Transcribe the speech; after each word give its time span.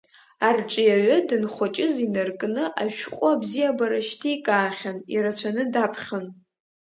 Арҿиаҩы 0.47 1.17
данхәыҷыз 1.27 1.95
инаркны 2.05 2.63
ашәҟәы 2.83 3.29
абзиабара 3.31 3.99
шьҭикаахьан, 4.07 4.97
ирацәаны 5.13 5.63
даԥхьон. 5.73 6.25